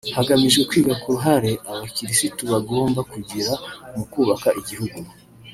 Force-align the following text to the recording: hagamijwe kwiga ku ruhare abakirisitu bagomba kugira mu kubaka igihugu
hagamijwe 0.17 0.61
kwiga 0.69 0.93
ku 1.01 1.07
ruhare 1.15 1.51
abakirisitu 1.71 2.41
bagomba 2.51 2.99
kugira 3.11 3.51
mu 3.95 4.03
kubaka 4.11 4.47
igihugu 4.61 4.99